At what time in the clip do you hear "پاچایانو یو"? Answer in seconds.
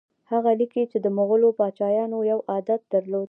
1.59-2.39